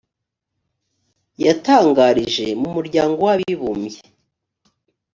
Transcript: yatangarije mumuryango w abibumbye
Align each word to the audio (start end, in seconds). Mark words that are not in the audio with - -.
yatangarije 1.45 2.45
mumuryango 2.61 3.19
w 3.27 3.29
abibumbye 3.35 3.99